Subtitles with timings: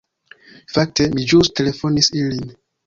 [0.77, 2.55] Fakte, mi ĵus telefonis ilin.